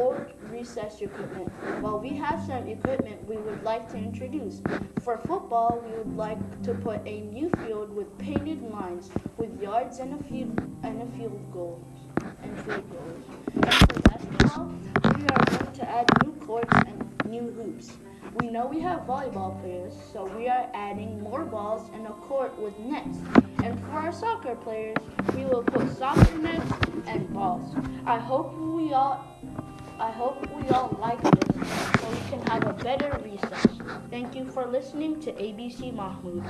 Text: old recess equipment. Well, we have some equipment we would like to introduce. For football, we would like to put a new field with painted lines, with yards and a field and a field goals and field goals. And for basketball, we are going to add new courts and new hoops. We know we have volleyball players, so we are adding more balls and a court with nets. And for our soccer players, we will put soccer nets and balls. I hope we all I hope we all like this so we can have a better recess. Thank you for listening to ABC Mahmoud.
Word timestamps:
old 0.00 0.24
recess 0.50 1.00
equipment. 1.00 1.52
Well, 1.82 1.98
we 1.98 2.10
have 2.16 2.40
some 2.46 2.66
equipment 2.66 3.28
we 3.28 3.36
would 3.36 3.62
like 3.62 3.88
to 3.90 3.98
introduce. 3.98 4.62
For 5.02 5.18
football, 5.18 5.82
we 5.84 5.92
would 5.98 6.16
like 6.16 6.62
to 6.62 6.74
put 6.74 7.06
a 7.06 7.20
new 7.20 7.50
field 7.62 7.94
with 7.94 8.16
painted 8.18 8.62
lines, 8.62 9.10
with 9.36 9.60
yards 9.60 9.98
and 9.98 10.18
a 10.18 10.24
field 10.24 10.58
and 10.82 11.02
a 11.02 11.06
field 11.16 11.40
goals 11.52 11.84
and 12.42 12.64
field 12.64 12.84
goals. 12.90 13.24
And 13.54 13.74
for 13.74 14.00
basketball, 14.08 14.74
we 15.16 15.24
are 15.34 15.44
going 15.58 15.72
to 15.72 15.88
add 15.88 16.06
new 16.24 16.32
courts 16.46 16.76
and 16.86 16.96
new 17.26 17.50
hoops. 17.52 17.92
We 18.40 18.48
know 18.48 18.66
we 18.66 18.80
have 18.80 19.00
volleyball 19.00 19.60
players, 19.60 19.92
so 20.12 20.24
we 20.36 20.48
are 20.48 20.70
adding 20.72 21.20
more 21.20 21.44
balls 21.44 21.90
and 21.92 22.06
a 22.06 22.12
court 22.12 22.56
with 22.58 22.78
nets. 22.78 23.18
And 23.64 23.78
for 23.80 23.90
our 23.90 24.12
soccer 24.12 24.54
players, 24.54 24.96
we 25.34 25.44
will 25.44 25.62
put 25.62 25.96
soccer 25.96 26.38
nets 26.38 26.70
and 27.06 27.32
balls. 27.32 27.74
I 28.06 28.18
hope 28.18 28.56
we 28.56 28.92
all 28.92 29.26
I 30.00 30.10
hope 30.12 30.48
we 30.56 30.66
all 30.70 30.96
like 30.98 31.20
this 31.20 31.56
so 32.00 32.08
we 32.08 32.30
can 32.30 32.40
have 32.46 32.66
a 32.66 32.72
better 32.72 33.20
recess. 33.22 33.66
Thank 34.08 34.34
you 34.34 34.46
for 34.46 34.64
listening 34.64 35.20
to 35.20 35.32
ABC 35.32 35.92
Mahmoud. 35.92 36.42